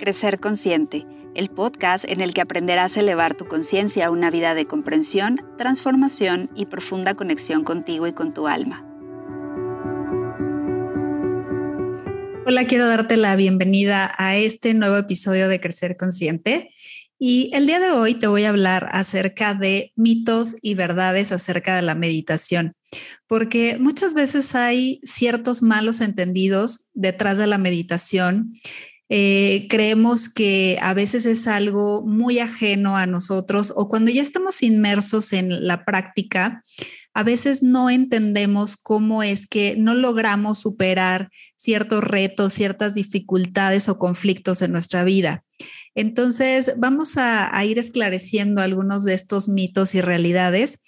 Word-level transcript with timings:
Crecer 0.00 0.40
Consciente, 0.40 1.06
el 1.34 1.50
podcast 1.50 2.10
en 2.10 2.22
el 2.22 2.32
que 2.32 2.40
aprenderás 2.40 2.96
a 2.96 3.00
elevar 3.00 3.36
tu 3.36 3.44
conciencia 3.44 4.06
a 4.06 4.10
una 4.10 4.30
vida 4.30 4.54
de 4.54 4.64
comprensión, 4.64 5.42
transformación 5.58 6.48
y 6.56 6.64
profunda 6.64 7.14
conexión 7.14 7.64
contigo 7.64 8.06
y 8.06 8.14
con 8.14 8.32
tu 8.32 8.48
alma. 8.48 8.86
Hola, 12.46 12.66
quiero 12.66 12.86
darte 12.86 13.18
la 13.18 13.36
bienvenida 13.36 14.10
a 14.16 14.38
este 14.38 14.72
nuevo 14.72 14.96
episodio 14.96 15.48
de 15.48 15.60
Crecer 15.60 15.98
Consciente. 15.98 16.70
Y 17.18 17.50
el 17.52 17.66
día 17.66 17.78
de 17.78 17.90
hoy 17.90 18.14
te 18.14 18.26
voy 18.26 18.44
a 18.44 18.48
hablar 18.48 18.88
acerca 18.92 19.52
de 19.52 19.92
mitos 19.94 20.56
y 20.62 20.72
verdades 20.72 21.30
acerca 21.32 21.76
de 21.76 21.82
la 21.82 21.94
meditación, 21.94 22.72
porque 23.26 23.76
muchas 23.78 24.14
veces 24.14 24.54
hay 24.54 25.00
ciertos 25.02 25.60
malos 25.60 26.00
entendidos 26.00 26.88
detrás 26.94 27.36
de 27.36 27.46
la 27.46 27.58
meditación 27.58 28.52
eh, 29.12 29.66
creemos 29.68 30.28
que 30.28 30.78
a 30.80 30.94
veces 30.94 31.26
es 31.26 31.48
algo 31.48 32.02
muy 32.06 32.38
ajeno 32.38 32.96
a 32.96 33.06
nosotros 33.06 33.72
o 33.74 33.88
cuando 33.88 34.12
ya 34.12 34.22
estamos 34.22 34.62
inmersos 34.62 35.32
en 35.32 35.66
la 35.66 35.84
práctica, 35.84 36.62
a 37.12 37.24
veces 37.24 37.64
no 37.64 37.90
entendemos 37.90 38.76
cómo 38.76 39.24
es 39.24 39.48
que 39.48 39.74
no 39.76 39.94
logramos 39.94 40.60
superar 40.60 41.28
ciertos 41.56 42.04
retos, 42.04 42.52
ciertas 42.52 42.94
dificultades 42.94 43.88
o 43.88 43.98
conflictos 43.98 44.62
en 44.62 44.70
nuestra 44.70 45.02
vida. 45.02 45.42
Entonces, 45.96 46.74
vamos 46.78 47.16
a, 47.16 47.54
a 47.54 47.64
ir 47.64 47.80
esclareciendo 47.80 48.62
algunos 48.62 49.04
de 49.04 49.14
estos 49.14 49.48
mitos 49.48 49.96
y 49.96 50.00
realidades 50.00 50.82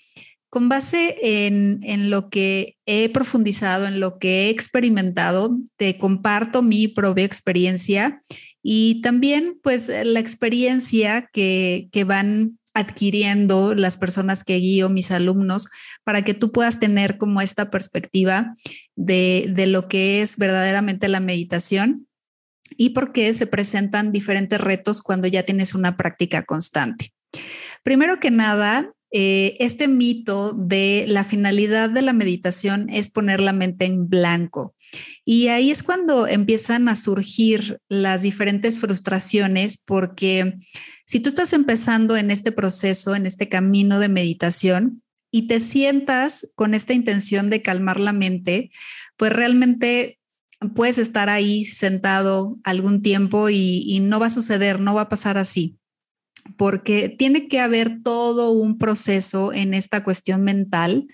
con 0.52 0.68
base 0.68 1.16
en, 1.22 2.10
lo 2.10 2.28
que 2.28 2.76
he 2.84 3.08
profundizado, 3.08 3.86
en 3.86 4.00
lo 4.00 4.18
que 4.18 4.44
he 4.44 4.50
experimentado, 4.50 5.58
te 5.78 5.96
comparto 5.96 6.60
mi 6.60 6.88
propia 6.88 7.24
experiencia 7.24 8.20
y 8.62 9.00
también 9.00 9.58
pues 9.62 9.88
la 9.88 10.20
experiencia 10.20 11.30
que, 11.32 11.88
van 12.06 12.58
adquiriendo 12.74 13.74
las 13.74 13.96
personas 13.96 14.44
que 14.44 14.58
guío, 14.58 14.90
mis 14.90 15.10
alumnos, 15.10 15.70
para 16.04 16.20
que 16.20 16.34
tú 16.34 16.52
puedas 16.52 16.78
tener 16.78 17.16
como 17.16 17.40
esta 17.40 17.70
perspectiva 17.70 18.52
de, 18.94 19.50
de 19.54 19.66
lo 19.66 19.88
que 19.88 20.20
es 20.20 20.36
verdaderamente 20.36 21.08
la 21.08 21.20
meditación 21.20 22.08
y 22.76 22.90
por 22.90 23.12
qué 23.12 23.32
se 23.32 23.46
presentan 23.46 24.12
diferentes 24.12 24.60
retos 24.60 25.00
cuando 25.00 25.28
ya 25.28 25.44
tienes 25.44 25.74
una 25.74 25.96
práctica 25.96 26.44
constante. 26.44 27.14
Primero 27.82 28.20
que 28.20 28.30
nada, 28.30 28.92
eh, 29.14 29.56
este 29.60 29.88
mito 29.88 30.54
de 30.54 31.04
la 31.06 31.22
finalidad 31.22 31.90
de 31.90 32.00
la 32.00 32.14
meditación 32.14 32.88
es 32.88 33.10
poner 33.10 33.40
la 33.40 33.52
mente 33.52 33.84
en 33.84 34.08
blanco. 34.08 34.74
Y 35.22 35.48
ahí 35.48 35.70
es 35.70 35.82
cuando 35.82 36.26
empiezan 36.26 36.88
a 36.88 36.96
surgir 36.96 37.78
las 37.90 38.22
diferentes 38.22 38.78
frustraciones, 38.80 39.76
porque 39.76 40.54
si 41.04 41.20
tú 41.20 41.28
estás 41.28 41.52
empezando 41.52 42.16
en 42.16 42.30
este 42.30 42.52
proceso, 42.52 43.14
en 43.14 43.26
este 43.26 43.50
camino 43.50 43.98
de 43.98 44.08
meditación, 44.08 45.02
y 45.30 45.46
te 45.46 45.60
sientas 45.60 46.48
con 46.54 46.74
esta 46.74 46.92
intención 46.92 47.48
de 47.48 47.62
calmar 47.62 48.00
la 48.00 48.12
mente, 48.12 48.70
pues 49.16 49.32
realmente 49.32 50.18
puedes 50.74 50.98
estar 50.98 51.28
ahí 51.28 51.64
sentado 51.64 52.58
algún 52.64 53.02
tiempo 53.02 53.48
y 53.48 53.98
no 54.00 54.20
va 54.20 54.26
a 54.26 54.30
suceder, 54.30 54.78
no 54.78 54.94
va 54.94 55.02
a 55.02 55.08
pasar 55.08 55.38
así 55.38 55.78
porque 56.56 57.08
tiene 57.08 57.48
que 57.48 57.60
haber 57.60 58.02
todo 58.02 58.52
un 58.52 58.78
proceso 58.78 59.52
en 59.52 59.74
esta 59.74 60.04
cuestión 60.04 60.42
mental, 60.42 61.06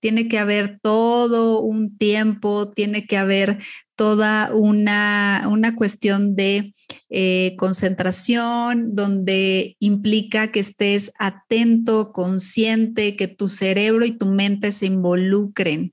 tiene 0.00 0.28
que 0.28 0.38
haber 0.38 0.78
todo 0.80 1.62
un 1.62 1.96
tiempo, 1.96 2.70
tiene 2.70 3.06
que 3.06 3.16
haber 3.16 3.58
toda 3.96 4.54
una, 4.54 5.74
cuestión 5.76 6.36
de 6.36 6.72
eh, 7.08 7.54
concentración 7.56 8.90
donde 8.90 9.76
implica 9.80 10.52
que 10.52 10.60
estés 10.60 11.12
atento, 11.18 12.12
consciente, 12.12 13.16
que 13.16 13.26
tu 13.26 13.48
cerebro 13.48 14.04
y 14.04 14.16
tu 14.16 14.26
mente 14.26 14.70
se 14.70 14.86
involucren. 14.86 15.92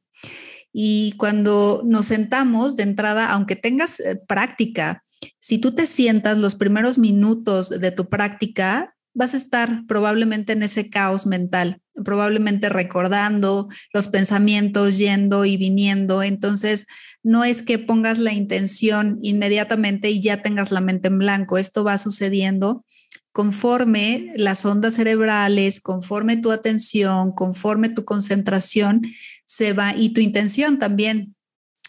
Y 0.74 1.14
cuando 1.18 1.84
nos 1.86 2.08
sentamos 2.08 2.76
de 2.76 2.84
entrada, 2.84 3.30
aunque 3.30 3.56
tengas 3.56 4.00
eh, 4.00 4.20
práctica, 4.28 5.04
si 5.40 5.60
tú 5.60 5.74
te 5.74 5.86
sientas 5.86 6.38
los 6.40 6.56
primeros 6.56 6.98
minutos 6.98 7.70
de 7.70 7.92
tu 7.92 8.10
práctica, 8.10 8.96
vas 9.14 9.36
a 9.36 9.38
estar 9.38 9.86
probablemente 9.88 10.54
en 10.54 10.64
ese 10.64 10.90
caos 10.90 11.28
mental, 11.28 11.80
probablemente 12.04 12.70
recordando 12.70 13.68
los 13.94 14.08
pensamientos 14.08 14.98
yendo 14.98 15.46
y 15.46 15.58
viniendo. 15.58 16.24
Entonces, 16.24 16.88
no 17.22 17.44
es 17.44 17.62
que 17.62 17.78
pongas 17.78 18.18
la 18.18 18.34
intención 18.34 19.20
inmediatamente 19.22 20.10
y 20.10 20.22
ya 20.22 20.42
tengas 20.42 20.72
la 20.72 20.82
mente 20.82 21.10
en 21.10 21.20
blanco. 21.20 21.58
Esto 21.60 21.84
va 21.84 21.98
sucediendo 22.00 22.84
conforme 23.32 24.32
las 24.36 24.64
ondas 24.64 24.94
cerebrales, 24.94 25.80
conforme 25.82 26.38
tu 26.38 26.52
atención, 26.52 27.32
conforme 27.32 27.90
tu 27.90 28.06
concentración 28.06 29.02
se 29.53 29.74
va 29.74 29.96
y 29.96 30.09
tu 30.09 30.19
intención 30.19 30.80
también 30.80 31.36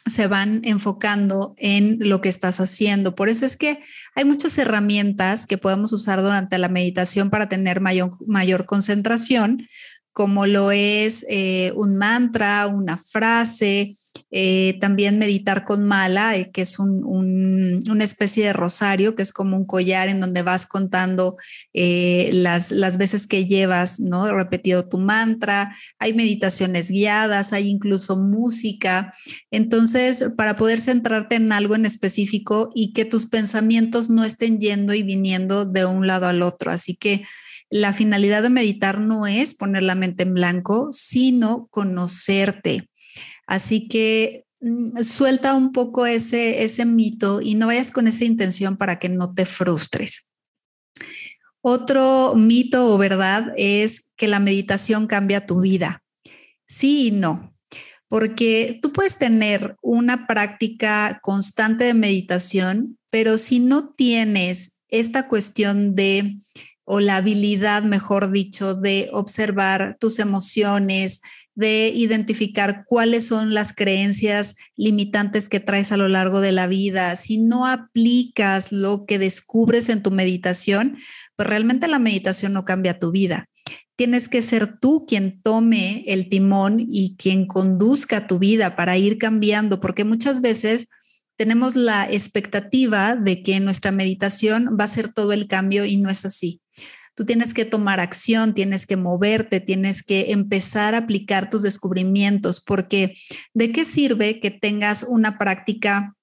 se 0.04 0.26
van 0.26 0.60
enfocando 0.64 1.54
en 1.56 1.96
lo 1.98 2.20
que 2.20 2.28
estás 2.28 2.60
haciendo. 2.60 3.14
Por 3.14 3.30
eso 3.30 3.46
es 3.46 3.56
que 3.56 3.80
hay 4.14 4.26
muchas 4.26 4.58
herramientas 4.58 5.46
que 5.46 5.56
podemos 5.56 5.94
usar 5.94 6.20
durante 6.20 6.58
la 6.58 6.68
meditación 6.68 7.30
para 7.30 7.48
tener 7.48 7.80
mayor, 7.80 8.10
mayor 8.26 8.66
concentración, 8.66 9.66
como 10.12 10.46
lo 10.46 10.72
es 10.72 11.24
eh, 11.30 11.72
un 11.74 11.96
mantra, 11.96 12.66
una 12.66 12.98
frase, 12.98 13.94
eh, 14.36 14.78
también 14.80 15.16
meditar 15.16 15.64
con 15.64 15.84
mala, 15.84 16.36
eh, 16.36 16.50
que 16.50 16.62
es 16.62 16.80
una 16.80 18.02
especie 18.02 18.46
de 18.46 18.52
rosario, 18.52 19.14
que 19.14 19.22
es 19.22 19.32
como 19.32 19.56
un 19.56 19.64
collar 19.64 20.08
en 20.08 20.18
donde 20.18 20.42
vas 20.42 20.66
contando 20.66 21.36
las, 21.72 22.72
las, 22.72 22.98
veces 22.98 23.28
que 23.28 23.46
llevas, 23.46 24.00
¿no? 24.00 24.32
Repetido 24.36 24.88
tu 24.88 24.98
mantra, 24.98 25.72
hay 26.00 26.14
meditaciones 26.14 26.90
guiadas, 26.90 27.52
hay 27.52 27.68
incluso 27.68 28.16
música. 28.16 29.12
Entonces, 29.52 30.24
para 30.36 30.56
poder 30.56 30.80
centrarte 30.80 31.36
en 31.36 31.52
algo 31.52 31.76
en 31.76 31.86
específico 31.86 32.70
y 32.74 32.92
que 32.92 33.04
tus 33.04 33.26
pensamientos 33.26 34.10
no 34.10 34.24
estén 34.24 34.58
yendo 34.58 34.94
y 34.94 35.04
viniendo 35.04 35.64
de 35.64 35.84
un 35.84 36.08
lado 36.08 36.26
al 36.26 36.42
otro. 36.42 36.72
Así 36.72 36.96
que 36.96 37.24
la 37.70 37.92
finalidad 37.92 38.42
de 38.42 38.50
meditar 38.50 39.00
no 39.00 39.26
es 39.26 39.54
poner 39.54 39.82
la 39.82 39.94
mente 39.94 40.22
en 40.22 40.34
blanco, 40.34 40.88
sino 40.92 41.66
conocerte. 41.70 42.88
Así 43.46 43.88
que 43.88 44.46
mm, 44.60 45.02
suelta 45.02 45.54
un 45.54 45.72
poco 45.72 46.06
ese, 46.06 46.64
ese 46.64 46.84
mito 46.84 47.40
y 47.40 47.54
no 47.54 47.66
vayas 47.66 47.90
con 47.90 48.08
esa 48.08 48.24
intención 48.24 48.76
para 48.76 48.98
que 48.98 49.08
no 49.08 49.34
te 49.34 49.44
frustres. 49.44 50.30
Otro 51.60 52.34
mito 52.34 52.92
o 52.92 52.98
verdad 52.98 53.52
es 53.56 54.12
que 54.16 54.28
la 54.28 54.38
meditación 54.38 55.06
cambia 55.06 55.46
tu 55.46 55.60
vida. 55.60 56.02
Sí 56.66 57.06
y 57.06 57.10
no, 57.10 57.54
porque 58.08 58.78
tú 58.82 58.92
puedes 58.92 59.18
tener 59.18 59.76
una 59.82 60.26
práctica 60.26 61.20
constante 61.22 61.84
de 61.84 61.94
meditación, 61.94 62.98
pero 63.10 63.38
si 63.38 63.60
no 63.60 63.94
tienes 63.94 64.82
esta 64.88 65.26
cuestión 65.26 65.94
de 65.94 66.36
o 66.84 67.00
la 67.00 67.16
habilidad, 67.16 67.82
mejor 67.82 68.30
dicho, 68.30 68.74
de 68.74 69.08
observar 69.12 69.96
tus 69.98 70.18
emociones, 70.18 71.22
de 71.54 71.92
identificar 71.94 72.84
cuáles 72.86 73.26
son 73.26 73.54
las 73.54 73.72
creencias 73.72 74.56
limitantes 74.76 75.48
que 75.48 75.60
traes 75.60 75.92
a 75.92 75.96
lo 75.96 76.08
largo 76.08 76.40
de 76.40 76.52
la 76.52 76.66
vida. 76.66 77.14
Si 77.16 77.38
no 77.38 77.66
aplicas 77.66 78.72
lo 78.72 79.04
que 79.06 79.18
descubres 79.18 79.88
en 79.88 80.02
tu 80.02 80.10
meditación, 80.10 80.96
pues 81.36 81.48
realmente 81.48 81.88
la 81.88 81.98
meditación 81.98 82.52
no 82.52 82.64
cambia 82.64 82.98
tu 82.98 83.12
vida. 83.12 83.48
Tienes 83.96 84.28
que 84.28 84.42
ser 84.42 84.80
tú 84.80 85.04
quien 85.06 85.40
tome 85.40 86.02
el 86.06 86.28
timón 86.28 86.78
y 86.80 87.16
quien 87.16 87.46
conduzca 87.46 88.26
tu 88.26 88.40
vida 88.40 88.74
para 88.74 88.98
ir 88.98 89.18
cambiando, 89.18 89.80
porque 89.80 90.04
muchas 90.04 90.40
veces 90.40 90.88
tenemos 91.36 91.76
la 91.76 92.10
expectativa 92.10 93.14
de 93.16 93.42
que 93.42 93.60
nuestra 93.60 93.92
meditación 93.92 94.76
va 94.78 94.84
a 94.84 94.88
ser 94.88 95.12
todo 95.12 95.32
el 95.32 95.46
cambio 95.46 95.84
y 95.84 95.96
no 95.96 96.10
es 96.10 96.24
así. 96.24 96.60
Tú 97.14 97.24
tienes 97.24 97.54
que 97.54 97.64
tomar 97.64 98.00
acción, 98.00 98.54
tienes 98.54 98.86
que 98.86 98.96
moverte, 98.96 99.60
tienes 99.60 100.02
que 100.02 100.32
empezar 100.32 100.94
a 100.94 100.98
aplicar 100.98 101.48
tus 101.48 101.62
descubrimientos, 101.62 102.60
porque 102.60 103.14
¿de 103.52 103.72
qué 103.72 103.84
sirve 103.84 104.40
que 104.40 104.50
tengas 104.50 105.04
una 105.08 105.38
práctica 105.38 106.16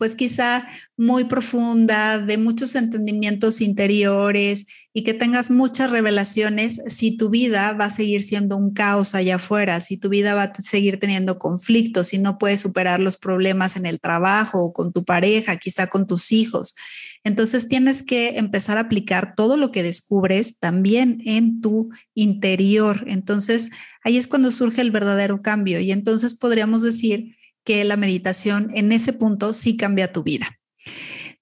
pues 0.00 0.16
quizá 0.16 0.66
muy 0.96 1.24
profunda, 1.24 2.18
de 2.18 2.38
muchos 2.38 2.74
entendimientos 2.74 3.60
interiores 3.60 4.66
y 4.94 5.04
que 5.04 5.12
tengas 5.12 5.50
muchas 5.50 5.90
revelaciones, 5.90 6.80
si 6.86 7.18
tu 7.18 7.28
vida 7.28 7.74
va 7.74 7.84
a 7.84 7.90
seguir 7.90 8.22
siendo 8.22 8.56
un 8.56 8.72
caos 8.72 9.14
allá 9.14 9.34
afuera, 9.34 9.78
si 9.80 9.98
tu 9.98 10.08
vida 10.08 10.32
va 10.32 10.44
a 10.44 10.52
seguir 10.62 10.98
teniendo 10.98 11.38
conflictos, 11.38 12.06
si 12.06 12.18
no 12.18 12.38
puedes 12.38 12.60
superar 12.60 12.98
los 12.98 13.18
problemas 13.18 13.76
en 13.76 13.84
el 13.84 14.00
trabajo 14.00 14.64
o 14.64 14.72
con 14.72 14.94
tu 14.94 15.04
pareja, 15.04 15.58
quizá 15.58 15.88
con 15.88 16.06
tus 16.06 16.32
hijos. 16.32 16.74
Entonces 17.22 17.68
tienes 17.68 18.02
que 18.02 18.38
empezar 18.38 18.78
a 18.78 18.82
aplicar 18.82 19.34
todo 19.36 19.58
lo 19.58 19.70
que 19.70 19.82
descubres 19.82 20.58
también 20.58 21.20
en 21.26 21.60
tu 21.60 21.90
interior. 22.14 23.04
Entonces 23.06 23.68
ahí 24.02 24.16
es 24.16 24.28
cuando 24.28 24.50
surge 24.50 24.80
el 24.80 24.92
verdadero 24.92 25.42
cambio 25.42 25.78
y 25.78 25.92
entonces 25.92 26.34
podríamos 26.34 26.80
decir 26.80 27.36
que 27.64 27.84
la 27.84 27.96
meditación 27.96 28.70
en 28.74 28.92
ese 28.92 29.12
punto 29.12 29.52
sí 29.52 29.76
cambia 29.76 30.12
tu 30.12 30.22
vida. 30.22 30.60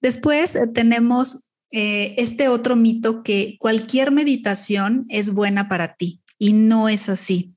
Después 0.01 0.55
eh, 0.55 0.67
tenemos 0.73 1.49
eh, 1.71 2.15
este 2.17 2.47
otro 2.47 2.75
mito 2.75 3.23
que 3.23 3.57
cualquier 3.59 4.11
meditación 4.11 5.05
es 5.09 5.33
buena 5.33 5.69
para 5.69 5.95
ti 5.95 6.21
y 6.37 6.53
no 6.53 6.89
es 6.89 7.09
así. 7.09 7.53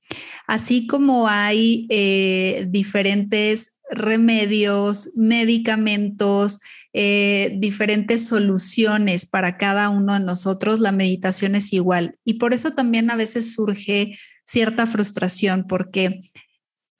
Así 0.46 0.86
como 0.86 1.28
hay 1.28 1.86
eh, 1.88 2.66
diferentes 2.68 3.78
remedios, 3.90 5.10
medicamentos, 5.16 6.60
diferentes 6.94 8.26
soluciones 8.26 9.26
para 9.26 9.58
cada 9.58 9.90
uno 9.90 10.14
de 10.14 10.20
nosotros, 10.20 10.80
la 10.80 10.92
meditación 10.92 11.54
es 11.56 11.74
igual. 11.74 12.16
Y 12.24 12.34
por 12.34 12.54
eso 12.54 12.70
también 12.70 13.10
a 13.10 13.16
veces 13.16 13.52
surge 13.52 14.14
cierta 14.44 14.86
frustración 14.86 15.66
porque 15.68 16.20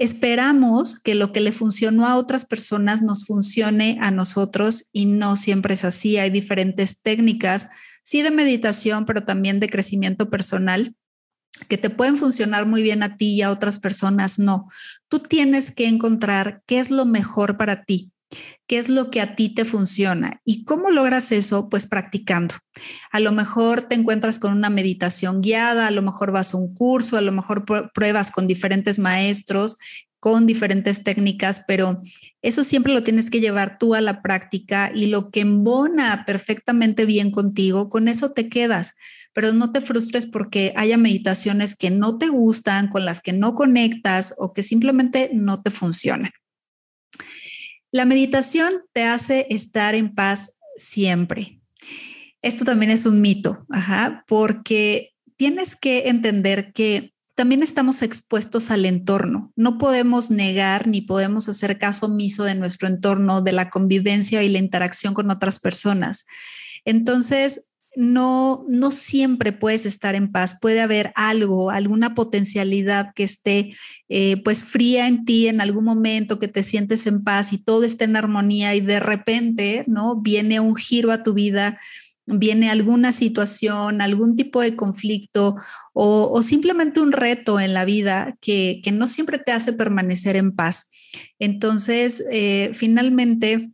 esperamos 0.02 1.00
que 1.00 1.14
lo 1.14 1.32
que 1.32 1.40
le 1.40 1.52
funcionó 1.52 2.06
a 2.06 2.16
otras 2.16 2.44
personas 2.44 3.02
nos 3.02 3.26
funcione 3.26 3.99
a 4.00 4.10
nosotros 4.10 4.88
y 4.93 5.06
no 5.06 5.37
siempre 5.37 5.75
es 5.75 5.84
así. 5.84 6.19
Hay 6.19 6.31
diferentes 6.31 7.02
técnicas, 7.02 7.69
sí 8.02 8.22
de 8.22 8.31
meditación, 8.31 9.04
pero 9.04 9.25
también 9.25 9.60
de 9.60 9.69
crecimiento 9.69 10.31
personal 10.31 10.94
que 11.69 11.78
te 11.78 11.90
pueden 11.90 12.16
funcionar 12.16 12.66
muy 12.66 12.82
bien 12.82 13.02
a 13.02 13.16
ti 13.16 13.34
y 13.34 13.43
a 13.43 13.50
otras 13.50 13.78
personas 13.78 14.38
no. 14.38 14.69
Tú 15.08 15.20
tienes 15.20 15.70
que 15.70 15.87
encontrar 15.87 16.62
qué 16.66 16.81
es 16.81 16.90
lo 16.90 17.05
mejor 17.05 17.56
para 17.56 17.84
ti 17.84 18.10
qué 18.67 18.79
es 18.79 18.88
lo 18.88 19.11
que 19.11 19.20
a 19.20 19.34
ti 19.37 19.55
te 19.55 19.64
funciona 19.64 20.40
y 20.44 20.64
cómo 20.64 20.90
logras 20.90 21.32
eso, 21.32 21.69
pues 21.69 21.87
practicando. 21.87 22.55
A 23.11 23.20
lo 23.20 23.32
mejor 23.32 23.82
te 23.82 23.94
encuentras 23.94 24.38
con 24.38 24.52
una 24.52 24.70
meditación 24.70 25.40
guiada, 25.40 25.87
a 25.87 25.90
lo 25.90 26.02
mejor 26.02 26.32
vas 26.32 26.55
a 26.55 26.58
un 26.58 26.75
curso, 26.75 27.17
a 27.17 27.20
lo 27.23 27.32
mejor 27.32 27.64
pruebas 27.93 28.31
con 28.31 28.46
diferentes 28.46 28.99
maestros, 28.99 29.79
con 30.19 30.46
diferentes 30.46 31.02
técnicas, 31.02 31.64
pero 31.67 32.00
eso 32.43 32.62
siempre 32.62 32.93
lo 32.93 33.02
tienes 33.02 33.29
que 33.29 33.40
llevar 33.40 33.79
tú 33.79 33.94
a 33.94 34.00
la 34.00 34.23
práctica 34.23 34.93
y 34.94 35.06
lo 35.06 35.31
que 35.31 35.40
embona 35.40 36.25
perfectamente 36.25 37.05
bien 37.05 37.31
contigo, 37.32 37.88
con 37.88 38.08
eso 38.08 38.31
te 38.31 38.49
quedas 38.49 38.94
pero 39.34 39.52
no 39.52 39.73
te 39.73 39.81
frustres 39.81 40.26
porque 40.26 40.73
haya 40.76 40.96
meditaciones 40.96 41.75
que 41.76 41.90
no 41.90 42.19
te 42.19 42.29
gustan, 42.29 42.88
con 42.88 43.05
las 43.05 43.20
que 43.20 43.32
no 43.32 43.55
conectas 43.55 44.34
o 44.38 44.52
que 44.52 44.62
simplemente 44.62 45.31
no 45.32 45.62
te 45.62 45.70
funcionan. 45.70 46.32
La 47.92 48.06
meditación 48.06 48.72
te 48.94 49.04
hace 49.04 49.46
estar 49.50 49.94
en 49.94 50.14
paz 50.14 50.58
siempre. 50.76 51.60
Esto 52.40 52.64
también 52.64 52.90
es 52.90 53.04
un 53.04 53.20
mito, 53.20 53.66
porque 54.26 55.12
tienes 55.36 55.76
que 55.76 56.08
entender 56.08 56.72
que 56.72 57.12
también 57.34 57.62
estamos 57.62 58.00
expuestos 58.00 58.70
al 58.70 58.86
entorno. 58.86 59.52
No 59.56 59.76
podemos 59.76 60.30
negar 60.30 60.88
ni 60.88 61.02
podemos 61.02 61.50
hacer 61.50 61.78
caso 61.78 62.06
omiso 62.06 62.44
de 62.44 62.54
nuestro 62.54 62.88
entorno, 62.88 63.42
de 63.42 63.52
la 63.52 63.68
convivencia 63.68 64.42
y 64.42 64.48
la 64.48 64.58
interacción 64.58 65.12
con 65.12 65.30
otras 65.30 65.60
personas. 65.60 66.24
Entonces, 66.86 67.71
no, 67.96 68.64
no 68.68 68.90
siempre 68.90 69.52
puedes 69.52 69.86
estar 69.86 70.14
en 70.14 70.30
paz. 70.32 70.58
Puede 70.60 70.80
haber 70.80 71.12
algo, 71.14 71.70
alguna 71.70 72.14
potencialidad 72.14 73.12
que 73.14 73.24
esté 73.24 73.74
eh, 74.08 74.42
pues 74.42 74.64
fría 74.64 75.06
en 75.06 75.24
ti 75.24 75.48
en 75.48 75.60
algún 75.60 75.84
momento, 75.84 76.38
que 76.38 76.48
te 76.48 76.62
sientes 76.62 77.06
en 77.06 77.22
paz 77.22 77.52
y 77.52 77.58
todo 77.58 77.84
está 77.84 78.04
en 78.04 78.16
armonía 78.16 78.74
y 78.74 78.80
de 78.80 79.00
repente, 79.00 79.84
¿no? 79.86 80.16
Viene 80.20 80.60
un 80.60 80.74
giro 80.74 81.12
a 81.12 81.22
tu 81.22 81.34
vida, 81.34 81.78
viene 82.26 82.70
alguna 82.70 83.12
situación, 83.12 84.00
algún 84.00 84.36
tipo 84.36 84.60
de 84.60 84.76
conflicto 84.76 85.56
o, 85.92 86.40
simplemente 86.42 87.00
un 87.00 87.12
reto 87.12 87.60
en 87.60 87.74
la 87.74 87.84
vida 87.84 88.36
que, 88.40 88.80
no 88.92 89.06
siempre 89.06 89.38
te 89.38 89.52
hace 89.52 89.72
permanecer 89.72 90.36
en 90.36 90.52
paz. 90.52 90.88
Entonces, 91.38 92.24
eh, 92.30 92.70
finalmente 92.74 93.70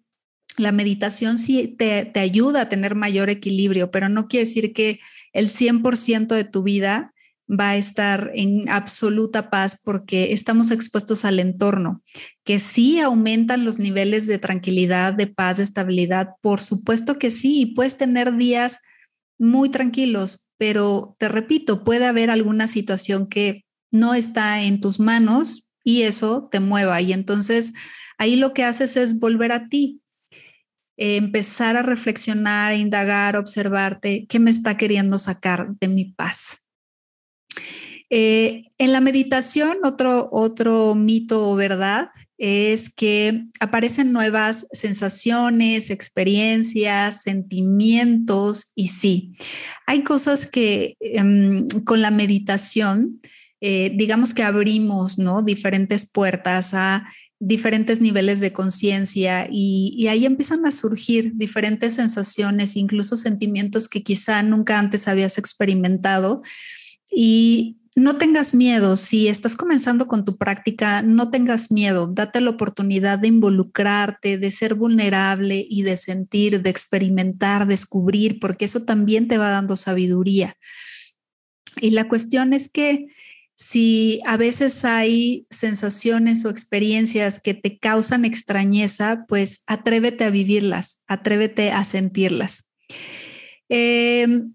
la 0.59 0.73
meditación 0.73 1.39
sí 1.39 1.75
te, 1.79 2.11
ayuda 2.19 2.63
a 2.63 2.69
tener 2.69 2.95
mayor 2.95 3.31
equilibrio, 3.31 3.91
pero 3.91 4.09
no 4.09 4.29
quiere 4.29 4.47
decir 4.47 4.73
que 4.73 5.01
el 5.33 5.49
100% 5.49 6.35
de 6.35 6.45
tu 6.45 6.63
vida 6.63 7.13
va 7.49 7.71
a 7.71 7.77
estar 7.77 8.31
en 8.35 8.69
absoluta 8.69 9.51
paz 9.51 9.81
porque 9.83 10.33
estamos 10.33 10.71
expuestos 10.71 11.25
al 11.25 11.41
entorno, 11.41 12.03
que 12.45 12.59
sí 12.59 13.01
aumentan 13.01 13.65
los 13.65 13.79
niveles 13.79 14.27
de 14.27 14.39
tranquilidad, 14.39 15.15
de 15.15 15.29
paz, 15.29 15.57
de 15.57 15.63
estabilidad. 15.63 16.31
Por 16.43 16.61
supuesto 16.61 17.19
que 17.19 17.31
sí, 17.31 17.73
puedes 17.75 17.97
tener 17.97 18.37
días 18.37 18.81
muy 19.39 19.71
tranquilos, 19.71 20.51
pero 20.59 21.17
te 21.19 21.29
repito, 21.29 21.85
puede 21.85 22.07
haber 22.07 22.31
alguna 22.31 22.67
situación 22.67 23.29
que 23.29 23.65
no 23.91 24.15
está 24.15 24.63
en 24.63 24.81
tus 24.81 25.01
manos 25.01 25.71
y 25.85 26.03
eso 26.03 26.49
te 26.51 26.61
mueva. 26.61 27.01
Y 27.01 27.13
entonces 27.13 27.73
ahí 28.19 28.37
lo 28.37 28.53
que 28.53 28.65
haces 28.65 28.97
es 28.97 29.21
volver 29.21 29.53
a 29.53 29.69
ti, 29.69 30.03
empezar 30.99 31.77
a 31.77 31.83
reflexionar, 31.83 32.75
indagar, 32.75 33.37
observarte, 33.37 34.27
qué 34.29 34.39
me 34.39 34.51
está 34.51 34.77
queriendo 34.77 35.19
sacar 35.19 35.69
de 35.81 35.89
mi 35.89 36.07
paz. 36.07 36.69
Eh, 38.11 38.63
en 38.79 38.93
la 38.93 39.03
meditación, 39.03 39.79
otro, 39.85 40.31
otro 40.33 40.95
mito 40.95 41.51
o 41.51 41.57
verdad 41.57 42.09
es 42.39 42.89
que 42.89 43.45
aparecen 43.61 44.13
nuevas 44.13 44.67
sensaciones, 44.73 45.91
experiencias, 45.91 47.23
sentimientos 47.23 48.73
y 48.75 48.89
sí, 48.89 49.35
hay 49.87 50.05
cosas 50.05 50.47
que 50.51 50.97
em, 51.01 51.67
con 51.85 52.01
la 52.01 52.11
meditación, 52.11 53.21
eh, 53.61 53.93
digamos 53.95 54.33
que 54.33 54.43
abrimos 54.43 55.19
¿no? 55.19 55.43
diferentes 55.43 56.11
puertas 56.11 56.73
a 56.73 57.07
diferentes 57.41 58.01
niveles 58.01 58.41
de 58.41 58.53
conciencia 58.53 59.49
y, 59.51 60.07
ahí 60.09 60.27
empiezan 60.27 60.67
a 60.67 60.71
surgir 60.71 61.33
diferentes 61.37 61.95
sensaciones, 61.95 62.77
incluso 62.77 63.17
sentimientos 63.17 63.89
que 63.89 64.03
quizá 64.03 64.43
nunca 64.43 64.79
antes 64.79 65.07
habías 65.09 65.39
experimentado. 65.39 66.41
Y 67.11 67.79
no 67.95 68.17
tengas 68.17 68.55
miedo, 68.55 68.97
si 68.97 69.29
estás 69.29 69.57
comenzando 69.57 70.07
con 70.07 70.25
tu 70.25 70.37
práctica, 70.37 71.03
no 71.03 71.31
tengas 71.31 71.73
miedo, 71.73 72.07
date 72.07 72.41
la 72.41 72.51
oportunidad 72.51 73.19
de 73.19 73.29
involucrarte, 73.29 74.39
de 74.39 74.51
ser 74.51 74.75
vulnerable 74.75 75.67
y 75.69 75.83
de 75.83 75.97
sentir, 75.97 76.63
de 76.63 76.71
experimentar, 76.71 77.67
descubrir, 77.67 78.39
porque 78.41 78.67
eso 78.67 78.85
también 78.85 79.27
te 79.27 79.39
va 79.39 79.51
dando 79.51 79.77
sabiduría. 79.77 80.57
Y 81.81 81.91
la 81.91 82.09
cuestión 82.09 82.53
es 82.53 82.69
que 82.69 83.07
si 83.61 84.21
a 84.25 84.37
veces 84.37 84.85
hay 84.85 85.45
sensaciones 85.51 86.45
o 86.45 86.49
experiencias 86.49 87.41
que 87.41 87.55
te 87.55 87.77
causan 87.77 88.25
extrañeza, 88.25 89.25
pues 89.27 89.65
atrévete 89.67 90.23
a 90.23 90.31
vivirlas, 90.31 91.03
atrévete 91.09 91.73
a 91.73 91.83
sentirlas. 91.83 92.69
Em, 93.69 94.55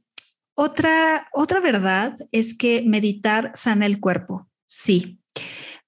otra, 0.55 1.27
otra 1.33 1.59
verdad 1.59 2.15
es 2.31 2.57
que 2.57 2.81
meditar 2.87 3.51
sana 3.55 3.87
el 3.87 3.99
cuerpo. 3.99 4.47
Sí, 4.65 5.19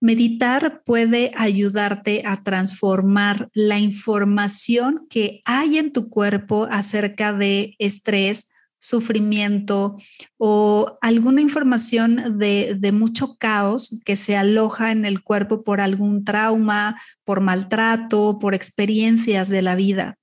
meditar 0.01 0.83
puede 0.83 1.31
ayudarte 1.37 2.21
a 2.25 2.43
transformar 2.43 3.49
la 3.53 3.79
información 3.79 5.07
que 5.09 5.41
hay 5.45 5.77
en 5.77 5.93
tu 5.93 6.09
cuerpo 6.09 6.67
acerca 6.69 7.31
de 7.31 7.75
estrés, 7.79 8.49
sufrimiento 8.85 9.95
o 10.37 10.99
alguna 11.01 11.41
información 11.41 12.37
de, 12.37 12.91
mucho 12.93 13.35
caos 13.35 13.99
que 14.05 14.15
se 14.15 14.37
aloja 14.37 14.91
en 14.91 15.05
el 15.05 15.23
cuerpo 15.23 15.63
por 15.63 15.81
algún 15.81 16.23
trauma, 16.23 16.95
por 17.23 17.41
maltrato, 17.41 18.37
por 18.37 18.53
experiencias 18.53 19.49
de 19.49 19.63
la 19.63 19.75
vida. 19.75 20.19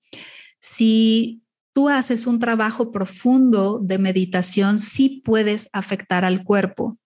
Si 0.60 1.42
tú 1.72 1.88
haces 1.88 2.28
un 2.28 2.38
trabajo 2.38 2.92
profundo 2.92 3.80
de 3.80 3.98
meditación, 3.98 4.78
sí 4.78 5.22
puedes 5.24 5.68
afectar 5.72 6.24
al 6.24 6.44
cuerpo. 6.44 6.98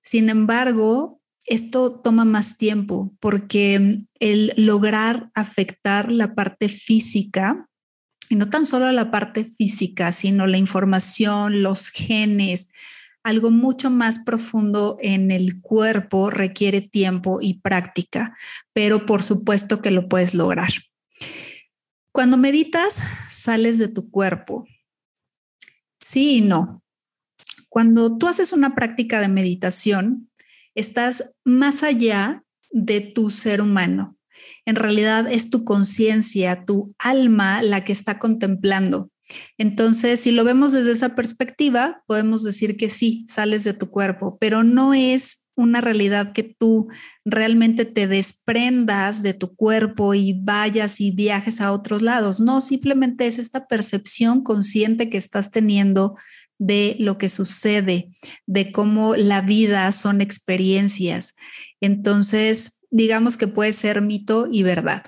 Sin 0.00 0.30
embargo, 0.30 1.20
esto 1.44 2.00
toma 2.00 2.24
más 2.24 2.56
tiempo 2.56 3.12
porque 3.20 4.06
el 4.20 4.52
lograr 4.56 5.30
afectar 5.34 6.10
la 6.10 6.34
parte 6.34 6.70
física 6.70 7.68
y 8.32 8.34
no 8.34 8.48
tan 8.48 8.64
solo 8.64 8.90
la 8.92 9.10
parte 9.10 9.44
física, 9.44 10.10
sino 10.10 10.46
la 10.46 10.56
información, 10.56 11.62
los 11.62 11.90
genes, 11.90 12.70
algo 13.22 13.50
mucho 13.50 13.90
más 13.90 14.20
profundo 14.20 14.96
en 15.02 15.30
el 15.30 15.60
cuerpo 15.60 16.30
requiere 16.30 16.80
tiempo 16.80 17.40
y 17.42 17.60
práctica, 17.60 18.34
pero 18.72 19.04
por 19.04 19.22
supuesto 19.22 19.82
que 19.82 19.90
lo 19.90 20.08
puedes 20.08 20.32
lograr. 20.32 20.70
Cuando 22.10 22.38
meditas, 22.38 23.02
sales 23.28 23.78
de 23.78 23.88
tu 23.88 24.10
cuerpo. 24.10 24.66
Sí 26.00 26.38
y 26.38 26.40
no. 26.40 26.82
Cuando 27.68 28.16
tú 28.16 28.28
haces 28.28 28.54
una 28.54 28.74
práctica 28.74 29.20
de 29.20 29.28
meditación, 29.28 30.30
estás 30.74 31.36
más 31.44 31.82
allá 31.82 32.44
de 32.70 33.02
tu 33.02 33.28
ser 33.28 33.60
humano 33.60 34.16
en 34.64 34.76
realidad 34.76 35.30
es 35.30 35.50
tu 35.50 35.64
conciencia, 35.64 36.64
tu 36.64 36.94
alma 36.98 37.62
la 37.62 37.84
que 37.84 37.92
está 37.92 38.18
contemplando. 38.18 39.10
Entonces, 39.58 40.20
si 40.20 40.30
lo 40.30 40.44
vemos 40.44 40.72
desde 40.72 40.92
esa 40.92 41.14
perspectiva, 41.14 42.02
podemos 42.06 42.42
decir 42.42 42.76
que 42.76 42.88
sí, 42.88 43.24
sales 43.28 43.64
de 43.64 43.74
tu 43.74 43.90
cuerpo, 43.90 44.36
pero 44.40 44.62
no 44.64 44.94
es 44.94 45.48
una 45.54 45.80
realidad 45.80 46.32
que 46.32 46.42
tú 46.42 46.88
realmente 47.24 47.84
te 47.84 48.06
desprendas 48.06 49.22
de 49.22 49.34
tu 49.34 49.54
cuerpo 49.54 50.14
y 50.14 50.40
vayas 50.42 51.00
y 51.00 51.10
viajes 51.10 51.60
a 51.60 51.72
otros 51.72 52.02
lados. 52.02 52.40
No, 52.40 52.60
simplemente 52.60 53.26
es 53.26 53.38
esta 53.38 53.66
percepción 53.66 54.42
consciente 54.42 55.10
que 55.10 55.18
estás 55.18 55.50
teniendo 55.50 56.14
de 56.58 56.96
lo 56.98 57.18
que 57.18 57.28
sucede, 57.28 58.10
de 58.46 58.72
cómo 58.72 59.14
la 59.14 59.42
vida 59.42 59.90
son 59.92 60.20
experiencias. 60.20 61.34
Entonces, 61.80 62.81
digamos 62.92 63.36
que 63.36 63.48
puede 63.48 63.72
ser 63.72 64.00
mito 64.00 64.46
y 64.48 64.62
verdad. 64.62 65.06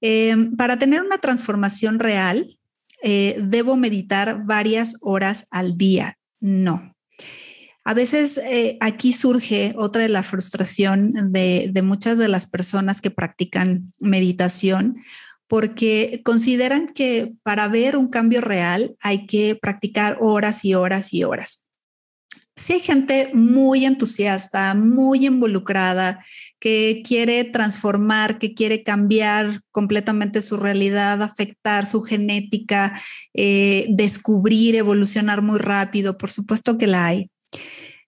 Em, 0.00 0.56
para 0.56 0.78
tener 0.78 1.02
una 1.02 1.18
transformación 1.18 2.00
real, 2.00 2.58
eh, 3.02 3.36
debo 3.40 3.76
meditar 3.76 4.44
varias 4.44 4.96
horas 5.02 5.46
al 5.50 5.76
día. 5.78 6.18
No, 6.40 6.96
a 7.86 7.94
veces 7.94 8.38
eh, 8.38 8.78
aquí 8.80 9.12
surge 9.12 9.72
otra 9.76 10.02
de 10.02 10.08
la 10.08 10.24
frustración 10.24 11.12
de, 11.30 11.70
muchas 11.84 12.18
de 12.18 12.26
las 12.26 12.48
personas 12.48 13.00
que 13.00 13.12
practican 13.12 13.92
meditación 14.00 14.96
porque 15.46 16.20
consideran 16.24 16.88
que 16.88 17.34
para 17.44 17.68
ver 17.68 17.96
un 17.96 18.08
cambio 18.08 18.40
real 18.40 18.96
hay 19.00 19.26
que 19.26 19.54
practicar 19.54 20.16
horas 20.20 20.64
y 20.64 20.74
horas 20.74 21.14
y 21.14 21.22
horas. 21.22 21.65
Si 22.58 22.72
hay 22.72 22.80
gente 22.80 23.30
muy 23.34 23.84
entusiasta, 23.84 24.74
muy 24.74 25.26
involucrada, 25.26 26.24
que 26.58 27.02
quiere 27.06 27.44
transformar, 27.44 28.38
que 28.38 28.54
quiere 28.54 28.82
cambiar 28.82 29.60
completamente 29.70 30.40
su 30.40 30.56
realidad, 30.56 31.22
afectar 31.22 31.84
su 31.84 32.00
genética, 32.00 32.98
eh, 33.34 33.86
descubrir, 33.90 34.74
evolucionar 34.74 35.42
muy 35.42 35.58
rápido, 35.58 36.16
por 36.16 36.30
supuesto 36.30 36.78
que 36.78 36.86
la 36.86 37.04
hay. 37.04 37.30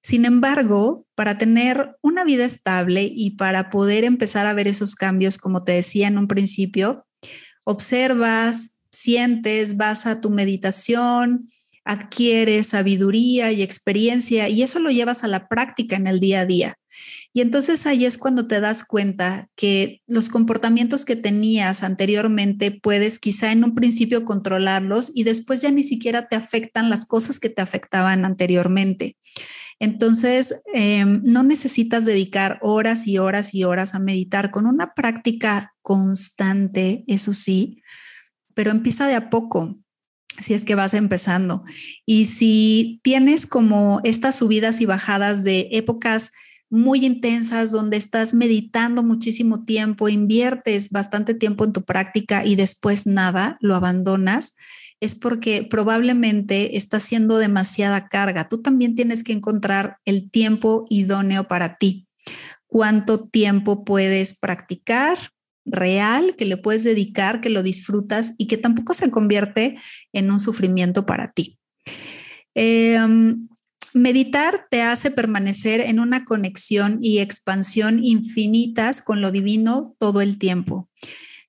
Sin 0.00 0.24
embargo, 0.24 1.06
para 1.14 1.36
tener 1.36 1.96
una 2.00 2.24
vida 2.24 2.46
estable 2.46 3.02
y 3.14 3.32
para 3.32 3.68
poder 3.68 4.04
empezar 4.04 4.46
a 4.46 4.54
ver 4.54 4.66
esos 4.66 4.94
cambios, 4.94 5.36
como 5.36 5.62
te 5.62 5.72
decía 5.72 6.08
en 6.08 6.16
un 6.16 6.26
principio, 6.26 7.04
observas, 7.64 8.78
sientes, 8.90 9.76
vas 9.76 10.06
a 10.06 10.22
tu 10.22 10.30
meditación, 10.30 11.48
adquieres 11.88 12.66
sabiduría 12.66 13.50
y 13.50 13.62
experiencia 13.62 14.50
y 14.50 14.62
eso 14.62 14.78
lo 14.78 14.90
llevas 14.90 15.24
a 15.24 15.28
la 15.28 15.48
práctica 15.48 15.96
en 15.96 16.06
el 16.06 16.20
día 16.20 16.40
a 16.40 16.46
día. 16.46 16.78
Y 17.32 17.40
entonces 17.40 17.86
ahí 17.86 18.04
es 18.04 18.18
cuando 18.18 18.46
te 18.46 18.60
das 18.60 18.84
cuenta 18.84 19.48
que 19.56 20.02
los 20.06 20.28
comportamientos 20.28 21.06
que 21.06 21.16
tenías 21.16 21.82
anteriormente 21.82 22.72
puedes 22.72 23.18
quizá 23.18 23.52
en 23.52 23.64
un 23.64 23.74
principio 23.74 24.26
controlarlos 24.26 25.10
y 25.14 25.24
después 25.24 25.62
ya 25.62 25.70
ni 25.70 25.82
siquiera 25.82 26.28
te 26.28 26.36
afectan 26.36 26.90
las 26.90 27.06
cosas 27.06 27.40
que 27.40 27.48
te 27.48 27.62
afectaban 27.62 28.26
anteriormente. 28.26 29.16
Entonces, 29.78 30.60
em, 30.74 31.22
no 31.24 31.42
necesitas 31.42 32.04
dedicar 32.04 32.58
horas 32.60 33.06
y 33.06 33.16
horas 33.16 33.54
y 33.54 33.64
horas 33.64 33.94
a 33.94 33.98
meditar 33.98 34.50
con 34.50 34.66
una 34.66 34.92
práctica 34.92 35.74
constante, 35.80 37.04
eso 37.06 37.32
sí, 37.32 37.80
pero 38.52 38.72
empieza 38.72 39.06
de 39.06 39.14
a 39.14 39.30
poco 39.30 39.78
si 40.40 40.54
es 40.54 40.64
que 40.64 40.74
vas 40.74 40.94
empezando. 40.94 41.64
Y 42.06 42.26
si 42.26 43.00
tienes 43.02 43.46
como 43.46 44.00
estas 44.04 44.36
subidas 44.36 44.80
y 44.80 44.86
bajadas 44.86 45.44
de 45.44 45.68
épocas 45.72 46.32
muy 46.70 47.04
intensas 47.04 47.72
donde 47.72 47.96
estás 47.96 48.34
meditando 48.34 49.02
muchísimo 49.02 49.64
tiempo, 49.64 50.08
inviertes 50.08 50.90
bastante 50.90 51.34
tiempo 51.34 51.64
en 51.64 51.72
tu 51.72 51.84
práctica 51.84 52.44
y 52.44 52.56
después 52.56 53.06
nada, 53.06 53.56
lo 53.60 53.74
abandonas, 53.74 54.54
es 55.00 55.14
porque 55.14 55.66
probablemente 55.68 56.76
está 56.76 57.00
siendo 57.00 57.38
demasiada 57.38 58.08
carga. 58.08 58.48
Tú 58.48 58.60
también 58.60 58.94
tienes 58.94 59.24
que 59.24 59.32
encontrar 59.32 59.98
el 60.04 60.30
tiempo 60.30 60.86
idóneo 60.90 61.48
para 61.48 61.78
ti. 61.78 62.06
¿Cuánto 62.66 63.24
tiempo 63.24 63.84
puedes 63.84 64.38
practicar? 64.38 65.18
Real 65.70 66.34
que 66.36 66.44
le 66.44 66.56
puedes 66.56 66.84
dedicar, 66.84 67.40
que 67.40 67.50
lo 67.50 67.62
disfrutas 67.62 68.34
y 68.38 68.46
que 68.46 68.56
tampoco 68.56 68.94
se 68.94 69.10
convierte 69.10 69.76
en 70.12 70.30
un 70.30 70.40
sufrimiento 70.40 71.06
para 71.06 71.32
ti. 71.32 71.58
Em, 72.54 73.48
meditar 73.94 74.66
te 74.70 74.82
hace 74.82 75.10
permanecer 75.10 75.80
en 75.80 76.00
una 76.00 76.24
conexión 76.24 76.98
y 77.02 77.18
expansión 77.18 78.04
infinitas 78.04 79.02
con 79.02 79.20
lo 79.20 79.30
divino 79.30 79.94
todo 79.98 80.20
el 80.20 80.38
tiempo. 80.38 80.88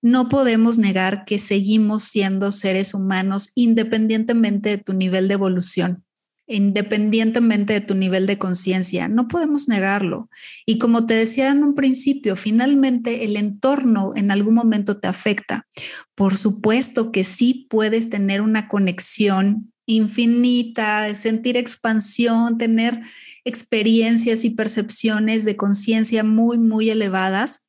No 0.01 0.29
podemos 0.29 0.77
negar 0.77 1.25
que 1.25 1.39
seguimos 1.39 2.03
siendo 2.03 2.51
seres 2.51 2.93
humanos 2.93 3.51
independientemente 3.55 4.69
de 4.69 4.77
tu 4.77 4.93
nivel 4.93 5.27
de 5.27 5.33
evolución 5.33 6.05
independientemente 6.49 7.73
de 7.73 7.81
tu 7.81 7.95
nivel 7.95 8.25
de 8.25 8.39
conciencia. 8.39 9.07
No 9.07 9.27
podemos 9.27 9.69
negarlo. 9.69 10.29
Y 10.65 10.79
como 10.79 11.05
te 11.05 11.13
decía 11.13 11.49
en 11.49 11.63
un 11.63 11.75
principio, 11.75 12.35
finalmente 12.35 13.23
el 13.23 13.37
entorno 13.37 14.13
en 14.15 14.31
algún 14.31 14.55
momento 14.55 14.99
te 14.99 15.07
afecta. 15.07 15.67
Por 16.15 16.35
supuesto 16.35 17.11
que 17.11 17.23
sí 17.23 17.67
puedes 17.69 18.09
tener 18.09 18.41
una 18.41 18.67
conexión 18.67 19.71
infinita, 19.85 21.13
sentir 21.15 21.55
expansión, 21.55 22.57
tener 22.57 22.99
experiencias 23.45 24.43
y 24.43 24.49
percepciones 24.49 25.45
de 25.45 25.55
conciencia 25.55 26.23
muy, 26.23 26.57
muy 26.57 26.89
elevadas 26.89 27.68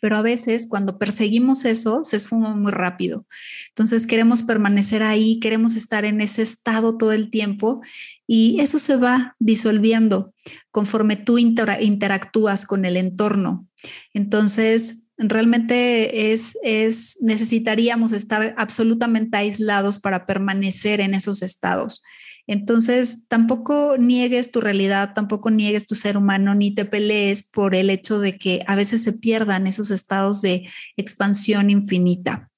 pero 0.00 0.16
a 0.16 0.22
veces 0.22 0.66
cuando 0.68 0.98
perseguimos 0.98 1.64
eso 1.64 2.00
se 2.04 2.16
esfuma 2.16 2.54
muy 2.54 2.72
rápido. 2.72 3.26
Entonces 3.68 4.06
queremos 4.06 4.42
permanecer 4.42 5.02
ahí, 5.02 5.40
queremos 5.40 5.74
estar 5.74 6.04
en 6.04 6.20
ese 6.20 6.42
estado 6.42 6.96
todo 6.96 7.12
el 7.12 7.30
tiempo 7.30 7.80
y 8.26 8.60
eso 8.60 8.78
se 8.78 8.96
va 8.96 9.36
disolviendo 9.38 10.32
conforme 10.70 11.16
tú 11.16 11.38
interactúas 11.38 12.66
con 12.66 12.84
el 12.84 12.96
entorno. 12.96 13.69
Entonces, 14.14 15.06
realmente 15.16 16.32
es, 16.32 16.56
es, 16.62 17.18
necesitaríamos 17.20 18.12
estar 18.12 18.54
absolutamente 18.56 19.36
aislados 19.36 19.98
para 19.98 20.26
permanecer 20.26 21.00
en 21.00 21.14
esos 21.14 21.42
estados. 21.42 22.02
Entonces, 22.46 23.28
tampoco 23.28 23.96
niegues 23.96 24.50
tu 24.50 24.60
realidad, 24.60 25.12
tampoco 25.14 25.50
niegues 25.50 25.86
tu 25.86 25.94
ser 25.94 26.16
humano, 26.16 26.54
ni 26.54 26.74
te 26.74 26.84
pelees 26.84 27.48
por 27.48 27.74
el 27.74 27.90
hecho 27.90 28.18
de 28.18 28.38
que 28.38 28.64
a 28.66 28.74
veces 28.74 29.04
se 29.04 29.12
pierdan 29.12 29.66
esos 29.66 29.90
estados 29.90 30.42
de 30.42 30.68
expansión 30.96 31.70
infinita. 31.70 32.50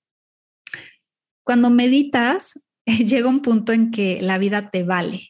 Cuando 1.44 1.68
meditas, 1.68 2.68
llega 2.86 3.28
un 3.28 3.42
punto 3.42 3.72
en 3.72 3.90
que 3.90 4.22
la 4.22 4.38
vida 4.38 4.70
te 4.70 4.82
vale. 4.82 5.28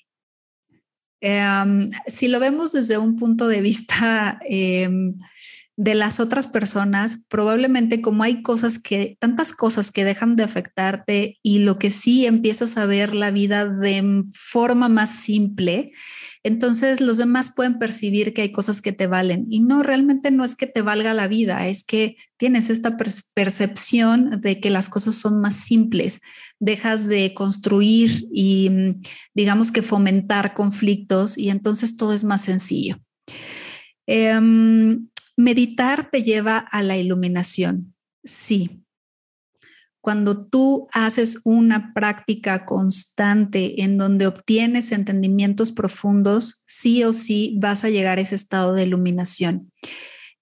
Em, 1.20 1.88
si 2.06 2.28
lo 2.28 2.40
vemos 2.40 2.72
desde 2.72 2.98
un 2.98 3.16
punto 3.16 3.46
de 3.48 3.60
vista 3.60 4.40
em, 4.44 5.14
de 5.76 5.94
las 5.94 6.20
otras 6.20 6.48
personas, 6.48 7.22
probablemente 7.28 8.02
como 8.02 8.22
hay 8.22 8.42
cosas 8.42 8.78
que, 8.78 9.16
tantas 9.18 9.52
cosas 9.52 9.90
que 9.90 10.04
dejan 10.04 10.36
de 10.36 10.42
afectarte 10.42 11.38
y 11.42 11.60
lo 11.60 11.78
que 11.78 11.90
sí 11.90 12.26
empiezas 12.26 12.76
a 12.76 12.84
ver 12.84 13.14
la 13.14 13.30
vida 13.30 13.66
de 13.66 14.24
forma 14.32 14.88
más 14.88 15.10
simple, 15.10 15.92
entonces 16.42 17.00
los 17.00 17.16
demás 17.16 17.52
pueden 17.54 17.78
percibir 17.78 18.34
que 18.34 18.42
hay 18.42 18.52
cosas 18.52 18.82
que 18.82 18.92
te 18.92 19.06
valen. 19.06 19.46
Y 19.48 19.60
no, 19.60 19.82
realmente 19.82 20.30
no 20.30 20.44
es 20.44 20.56
que 20.56 20.66
te 20.66 20.82
valga 20.82 21.14
la 21.14 21.28
vida, 21.28 21.66
es 21.66 21.84
que 21.84 22.16
tienes 22.36 22.68
esta 22.68 22.96
percepción 23.34 24.40
de 24.40 24.60
que 24.60 24.70
las 24.70 24.88
cosas 24.88 25.14
son 25.14 25.40
más 25.40 25.54
simples, 25.54 26.20
dejas 26.60 27.08
de 27.08 27.32
construir 27.32 28.28
y 28.32 28.68
mm, 28.70 29.00
digamos 29.34 29.72
que 29.72 29.82
fomentar 29.82 30.52
conflictos 30.52 31.38
y 31.38 31.48
entonces 31.48 31.96
todo 31.96 32.12
es 32.12 32.24
más 32.24 32.42
sencillo. 32.42 32.98
Em, 34.06 35.08
Meditar 35.36 36.10
te 36.10 36.22
lleva 36.22 36.58
a 36.58 36.82
la 36.82 36.96
iluminación, 36.96 37.94
sí. 38.24 38.82
Cuando 40.00 40.48
tú 40.48 40.88
haces 40.92 41.40
una 41.44 41.92
práctica 41.94 42.64
constante 42.64 43.82
en 43.82 43.98
donde 43.98 44.26
obtienes 44.26 44.90
entendimientos 44.90 45.70
profundos, 45.70 46.64
sí 46.66 47.04
o 47.04 47.12
sí 47.12 47.56
vas 47.60 47.84
a 47.84 47.90
llegar 47.90 48.18
a 48.18 48.22
ese 48.22 48.34
estado 48.34 48.74
de 48.74 48.82
iluminación. 48.82 49.70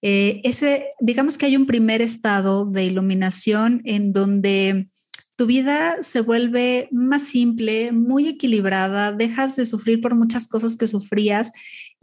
Eh, 0.01 0.41
ese, 0.43 0.89
digamos 0.99 1.37
que 1.37 1.45
hay 1.45 1.55
un 1.55 1.67
primer 1.67 2.01
estado 2.01 2.65
de 2.65 2.85
iluminación 2.85 3.81
en 3.85 4.13
donde 4.13 4.89
tu 5.35 5.45
vida 5.45 5.97
se 6.01 6.21
vuelve 6.21 6.87
más 6.91 7.23
simple, 7.23 7.91
muy 7.91 8.27
equilibrada, 8.27 9.11
dejas 9.11 9.55
de 9.55 9.65
sufrir 9.65 10.01
por 10.01 10.15
muchas 10.15 10.47
cosas 10.47 10.75
que 10.75 10.87
sufrías 10.87 11.51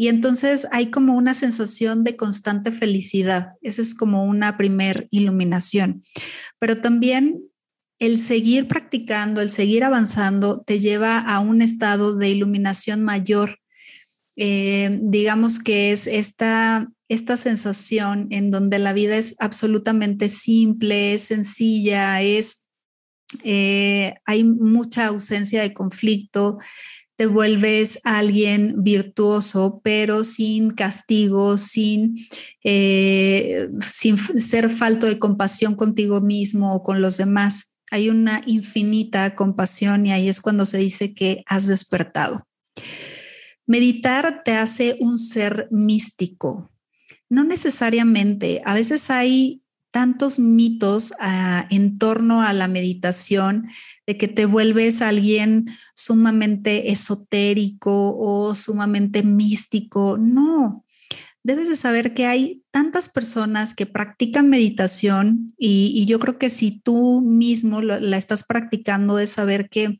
y 0.00 0.06
entonces 0.06 0.68
hay 0.70 0.92
como 0.92 1.16
una 1.16 1.34
sensación 1.34 2.04
de 2.04 2.16
constante 2.16 2.70
felicidad. 2.70 3.48
Esa 3.62 3.82
es 3.82 3.94
como 3.94 4.24
una 4.24 4.56
primer 4.56 5.08
iluminación. 5.10 6.02
Pero 6.60 6.80
también 6.80 7.42
el 7.98 8.20
seguir 8.20 8.68
practicando, 8.68 9.40
el 9.40 9.50
seguir 9.50 9.82
avanzando, 9.82 10.62
te 10.62 10.78
lleva 10.78 11.18
a 11.18 11.40
un 11.40 11.62
estado 11.62 12.14
de 12.14 12.28
iluminación 12.28 13.02
mayor. 13.02 13.58
Eh, 14.36 15.00
digamos 15.02 15.58
que 15.58 15.90
es 15.90 16.06
esta, 16.06 16.88
esta 17.08 17.36
sensación 17.36 18.28
en 18.30 18.52
donde 18.52 18.78
la 18.78 18.92
vida 18.92 19.16
es 19.16 19.34
absolutamente 19.40 20.28
simple, 20.28 21.14
es 21.14 21.22
sencilla, 21.22 22.22
es 22.22 22.68
eh, 23.42 24.14
hay 24.24 24.44
mucha 24.44 25.06
ausencia 25.06 25.60
de 25.60 25.74
conflicto, 25.74 26.58
te 27.18 27.26
vuelves 27.26 27.98
alguien 28.04 28.84
virtuoso, 28.84 29.80
pero 29.82 30.22
sin 30.22 30.70
castigo, 30.70 31.58
sin, 31.58 32.14
eh, 32.62 33.68
sin 33.84 34.16
ser 34.16 34.70
falto 34.70 35.08
de 35.08 35.18
compasión 35.18 35.74
contigo 35.74 36.20
mismo 36.20 36.72
o 36.72 36.84
con 36.84 37.02
los 37.02 37.16
demás. 37.16 37.74
Hay 37.90 38.08
una 38.08 38.40
infinita 38.46 39.34
compasión 39.34 40.06
y 40.06 40.12
ahí 40.12 40.28
es 40.28 40.40
cuando 40.40 40.64
se 40.64 40.78
dice 40.78 41.12
que 41.12 41.42
has 41.46 41.66
despertado. 41.66 42.46
Meditar 43.66 44.42
te 44.44 44.52
hace 44.52 44.96
un 45.00 45.18
ser 45.18 45.66
místico. 45.72 46.70
No 47.28 47.42
necesariamente, 47.42 48.62
a 48.64 48.74
veces 48.74 49.10
hay 49.10 49.64
tantos 49.90 50.38
mitos 50.38 51.14
ah, 51.20 51.66
en 51.70 51.98
torno 51.98 52.42
a 52.42 52.52
la 52.52 52.68
meditación, 52.68 53.68
de 54.06 54.16
que 54.16 54.28
te 54.28 54.46
vuelves 54.46 55.02
alguien 55.02 55.66
sumamente 55.94 56.90
esotérico 56.90 58.16
o 58.18 58.54
sumamente 58.54 59.22
místico. 59.22 60.18
No, 60.18 60.84
debes 61.42 61.68
de 61.68 61.76
saber 61.76 62.14
que 62.14 62.26
hay 62.26 62.62
tantas 62.70 63.08
personas 63.08 63.74
que 63.74 63.86
practican 63.86 64.50
meditación 64.50 65.52
y, 65.56 66.04
yo 66.06 66.18
creo 66.18 66.38
que 66.38 66.50
si 66.50 66.80
tú 66.80 67.22
mismo 67.22 67.80
la 67.80 68.16
estás 68.16 68.44
practicando, 68.44 69.16
de 69.16 69.26
saber 69.26 69.68
que 69.68 69.98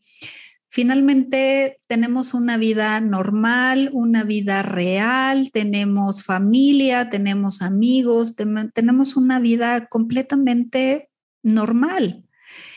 Finalmente, 0.71 1.79
tenemos 1.87 2.35
una 2.35 2.59
vida 2.59 3.01
normal, 3.01 3.89
una 3.93 4.23
vida 4.23 4.63
real, 4.63 5.51
tenemos 5.51 6.25
familia, 6.25 7.09
tenemos 7.09 7.63
amigos, 7.63 8.35
tenemos 8.75 9.17
una 9.17 9.41
vida 9.41 9.87
completamente 9.87 11.09
normal. 11.43 12.25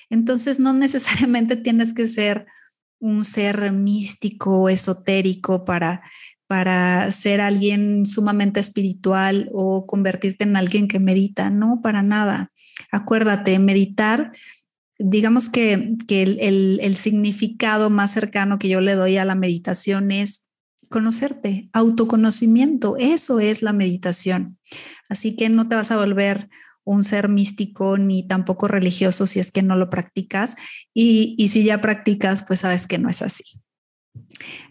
Entonces, 0.10 0.60
no 0.60 0.74
necesariamente 0.74 1.56
tienes 1.58 1.94
que 1.94 2.06
ser 2.06 2.46
un 3.00 3.26
ser 3.26 3.72
místico 3.72 4.62
o 4.62 4.70
esotérico 4.70 5.66
para, 5.66 6.02
para 6.48 7.12
ser 7.12 7.42
alguien 7.42 8.06
sumamente 8.06 8.60
espiritual 8.60 9.50
o 9.54 9.86
convertirte 9.86 10.44
en 10.44 10.56
alguien 10.56 10.88
que 10.88 11.00
medita. 11.00 11.50
No, 11.50 11.82
para 11.82 12.04
nada. 12.04 12.52
Acuérdate, 12.92 13.58
meditar 13.60 14.32
digamos 15.04 15.50
que, 15.50 15.96
el, 16.10 16.96
significado 16.96 17.90
más 17.90 18.12
cercano 18.12 18.60
que 18.60 18.70
yo 18.70 18.82
le 18.82 18.96
doy 18.96 19.18
a 19.18 19.26
la 19.26 19.36
meditación 19.36 20.12
es 20.12 20.50
conocerte, 20.90 21.70
autoconocimiento, 21.74 22.98
eso 22.98 23.40
es 23.40 23.62
la 23.62 23.74
meditación. 23.74 24.58
Así 25.10 25.36
que 25.36 25.50
no 25.50 25.68
te 25.68 25.76
vas 25.76 25.92
a 25.92 25.98
volver 25.98 26.50
un 26.84 27.04
ser 27.04 27.30
místico 27.30 27.98
ni 27.98 28.28
tampoco 28.28 28.68
religioso 28.68 29.26
si 29.26 29.40
es 29.40 29.52
que 29.52 29.62
no 29.62 29.76
lo 29.76 29.90
practicas 29.90 30.56
y, 30.94 31.48
si 31.48 31.64
ya 31.64 31.80
practicas, 31.80 32.44
pues 32.44 32.62
sabes 32.62 32.88
que 32.88 32.98
no 32.98 33.10
es 33.10 33.22
así. 33.22 33.44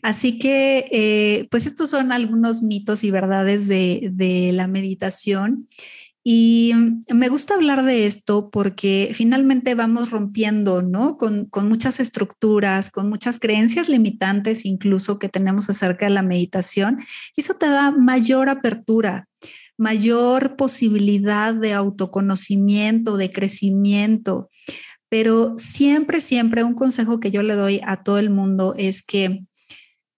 Así 0.03 0.39
que, 0.39 0.87
eh, 0.91 1.49
pues 1.51 1.67
estos 1.67 1.91
son 1.91 2.13
algunos 2.13 2.63
mitos 2.63 3.05
y 3.05 3.11
verdades 3.11 3.69
de, 3.69 4.11
de 4.13 4.53
la 4.53 4.67
meditación 4.67 5.67
y 6.33 6.73
me 7.13 7.29
gusta 7.29 7.55
hablar 7.55 7.85
de 7.85 8.07
esto 8.07 8.51
porque 8.51 9.11
finalmente 9.15 9.75
vamos 9.75 10.13
rompiendo, 10.13 10.81
¿no? 10.81 11.17
Con, 11.17 11.49
muchas 11.65 11.99
estructuras, 11.99 12.89
con 12.89 13.09
muchas 13.09 13.41
creencias 13.41 13.89
limitantes 13.89 14.65
incluso 14.65 15.19
que 15.19 15.29
tenemos 15.29 15.69
acerca 15.69 16.07
de 16.07 16.13
la 16.13 16.23
meditación. 16.23 16.99
Y 17.37 17.41
eso 17.41 17.55
te 17.55 17.67
da 17.67 17.91
mayor 17.91 18.49
apertura, 18.49 19.27
mayor 19.77 20.55
posibilidad 20.55 21.53
de 21.53 21.73
autoconocimiento, 21.73 23.17
de 23.17 23.33
crecimiento. 23.33 24.51
Pero 25.09 25.55
siempre, 25.57 26.21
siempre 26.21 26.63
un 26.63 26.75
consejo 26.75 27.19
que 27.19 27.33
yo 27.33 27.43
le 27.43 27.57
doy 27.57 27.81
a 27.85 28.05
todo 28.05 28.21
el 28.21 28.31
mundo 28.31 28.77
es 28.79 29.03
que 29.03 29.41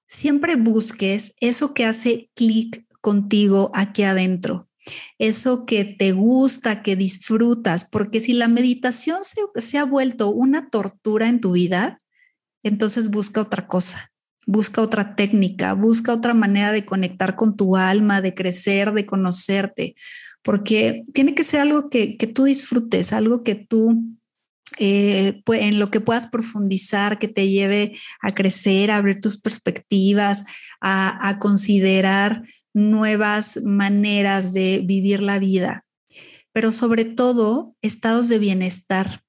siempre 0.07 0.57
busques 0.57 1.37
eso 1.41 1.73
que 1.73 1.87
hace 1.87 2.29
clic 2.35 2.85
contigo 3.01 3.71
aquí 3.73 4.03
adentro 4.03 4.69
eso 5.19 5.67
que 5.67 5.85
te 5.85 6.13
gusta, 6.13 6.83
que 6.83 6.97
disfrutas, 6.97 7.89
porque 7.91 8.21
si 8.21 8.33
la 8.33 8.49
meditación 8.49 9.19
se, 9.23 9.79
ha 9.79 9.85
vuelto 9.85 10.31
una 10.31 10.69
tortura 10.71 11.29
en 11.29 11.41
tu 11.41 11.53
vida, 11.53 12.01
entonces 12.63 13.11
busca 13.11 13.41
otra 13.41 13.67
cosa, 13.67 14.11
busca 14.47 14.83
otra 14.83 15.15
técnica, 15.15 15.75
busca 15.75 16.13
otra 16.13 16.35
manera 16.35 16.73
de 16.73 16.85
conectar 16.85 17.37
con 17.37 17.57
tu 17.57 17.77
alma, 17.77 18.21
de 18.21 18.35
crecer, 18.35 18.93
de 18.93 19.07
conocerte, 19.07 19.95
porque 20.43 21.05
tiene 21.13 21.35
que 21.35 21.45
ser 21.45 21.61
algo 21.61 21.89
que, 21.89 22.17
tú 22.35 22.45
disfrutes, 22.45 23.13
algo 23.13 23.43
que 23.43 23.55
tú 23.55 24.17
eh, 24.79 25.43
en 25.47 25.79
lo 25.79 25.89
que 25.89 26.01
puedas 26.01 26.27
profundizar, 26.29 27.19
que 27.19 27.29
te 27.29 27.49
lleve 27.49 27.97
a 28.23 28.31
crecer, 28.31 28.91
a 28.91 28.97
abrir 28.97 29.21
tus 29.21 29.41
perspectivas, 29.41 30.45
a, 30.81 31.29
a 31.29 31.39
considerar 31.39 32.43
nuevas 32.75 33.61
maneras 33.65 34.53
de 34.53 34.83
vivir 34.85 35.23
la 35.23 35.39
vida, 35.39 35.85
pero 36.53 36.73
sobre 36.73 37.05
todo 37.05 37.75
estados 37.83 38.29
de 38.29 38.39
bienestar 38.39 39.23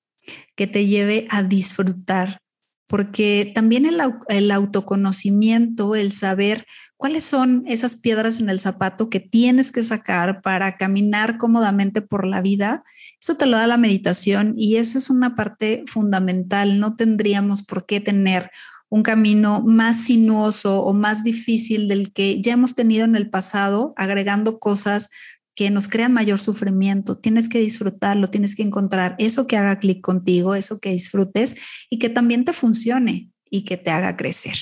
que 0.56 0.67
te 0.67 0.86
lleve 0.86 1.27
a 1.29 1.43
disfrutar, 1.43 2.39
porque 2.88 3.51
también 3.56 3.86
el, 3.86 4.51
autoconocimiento, 4.51 5.95
el 5.95 6.12
saber 6.12 6.65
cuáles 6.95 7.23
son 7.23 7.63
esas 7.65 7.95
piedras 7.95 8.39
en 8.39 8.49
el 8.49 8.60
zapato 8.60 9.10
que 9.10 9.19
tienes 9.19 9.71
que 9.71 9.82
sacar 9.82 10.41
para 10.41 10.77
caminar 10.77 11.38
cómodamente 11.38 12.01
por 12.01 12.27
la 12.27 12.41
vida, 12.41 12.84
eso 13.19 13.36
te 13.36 13.47
lo 13.47 13.58
da 13.58 13.65
la 13.65 13.77
meditación 13.77 14.53
y 14.58 14.77
eso 14.77 14.97
es 14.99 15.10
una 15.10 15.34
parte 15.34 15.84
fundamental. 15.88 16.79
No 16.79 16.95
tendríamos 16.95 17.63
por 17.63 17.86
qué 17.86 17.99
tener 17.99 18.51
un 18.93 19.01
camino 19.01 19.63
más 19.65 20.03
sinuoso 20.03 20.84
o 20.84 20.93
más 20.93 21.23
difícil 21.23 21.88
del 21.88 22.13
que 22.13 22.39
ya 22.39 22.53
hemos 22.53 22.75
tenido 22.75 23.06
en 23.06 23.15
el 23.15 23.27
pasado, 23.27 23.95
agregando 23.97 24.60
cosas 24.60 25.10
que 25.56 25.71
nos 25.71 25.88
crean 25.88 26.13
mayor 26.13 26.38
sufrimiento. 26.38 27.17
Tienes 27.17 27.49
que 27.49 27.58
disfrutarlo, 27.58 28.29
tienes 28.29 28.56
que 28.56 28.62
encontrar 28.62 29.15
eso 29.17 29.47
que 29.47 29.58
haga 29.58 29.79
clic 29.79 30.01
contigo, 30.01 30.53
eso 30.53 30.79
que 30.79 30.91
disfrutes 30.91 31.56
y 31.89 31.97
que 31.97 32.10
también 32.10 32.45
te 32.45 32.53
funcione 32.53 33.32
y 33.49 33.65
que 33.65 33.77
te 33.77 33.89
haga 33.89 34.15
crecer. 34.15 34.58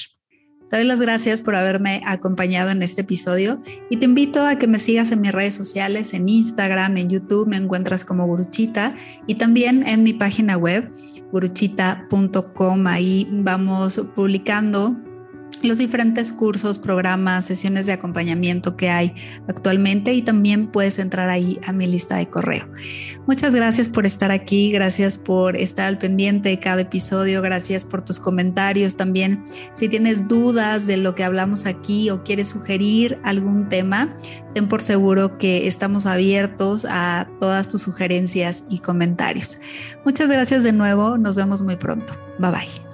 Te 0.72 0.78
doy 0.78 0.86
las 0.86 1.02
gracias 1.02 1.42
por 1.42 1.54
haberme 1.56 2.02
acompañado 2.06 2.70
en 2.70 2.82
este 2.82 3.02
episodio 3.02 3.62
y 3.90 3.98
te 3.98 4.06
invito 4.06 4.46
a 4.46 4.56
que 4.56 4.68
me 4.68 4.80
sigas 4.80 5.12
en 5.12 5.20
mis 5.20 5.34
redes 5.34 5.54
sociales, 5.54 6.14
en 6.14 6.30
Instagram, 6.30 6.96
en 6.96 7.10
YouTube, 7.10 7.46
me 7.46 7.58
encuentras 7.58 8.06
como 8.06 8.26
Guruchita 8.26 8.96
y 9.28 9.36
también 9.36 9.86
en 9.86 10.04
mi 10.04 10.14
página 10.14 10.56
web, 10.56 10.90
guruchita.com. 11.34 12.88
Ahí 12.88 13.28
vamos 13.30 14.02
publicando 14.16 14.96
los 15.64 15.78
diferentes 15.78 16.32
cursos, 16.32 16.80
programas, 16.80 17.46
sesiones 17.46 17.86
de 17.86 17.94
acompañamiento 17.94 18.76
que 18.76 18.90
hay 18.90 19.14
actualmente 19.48 20.14
y 20.14 20.22
también 20.22 20.72
puedes 20.72 21.00
entrar 21.00 21.30
ahí 21.30 21.60
a 21.66 21.74
mi 21.74 21.88
lista 21.88 22.18
de 22.18 22.30
correo. 22.30 22.68
Muchas 23.28 23.54
gracias 23.56 23.90
por 23.90 24.06
estar 24.06 24.32
aquí, 24.32 24.72
gracias 24.72 25.18
por 25.18 25.56
estar 25.56 25.88
al 25.88 25.98
pendiente 25.98 26.50
de 26.50 26.60
cada 26.60 26.82
episodio, 26.82 27.42
gracias 27.42 27.86
por 27.86 28.04
tus 28.04 28.20
comentarios 28.20 28.96
también. 28.96 29.44
Si 29.74 29.90
tienes 29.90 30.28
dudas 30.28 30.88
de 30.88 30.98
lo 30.98 31.16
que 31.16 31.24
hablamos 31.24 31.66
aquí 31.66 32.10
o 32.10 32.24
quieres 32.24 32.50
sugerir 32.50 33.20
algún 33.24 33.70
tema, 33.70 34.16
ten 34.54 34.68
por 34.68 34.82
seguro 34.82 35.38
que 35.38 35.68
estamos 35.68 36.06
abiertos 36.06 36.86
a 36.90 37.28
todas 37.40 37.70
tus 37.70 37.82
sugerencias 37.82 38.66
y 38.70 38.80
comentarios. 38.80 39.58
Muchas 40.06 40.32
gracias 40.32 40.64
de 40.64 40.72
nuevo, 40.72 41.18
nos 41.18 41.36
vemos 41.36 41.62
muy 41.62 41.76
pronto. 41.76 42.14
Bye 42.40 42.52
bye. 42.52 42.91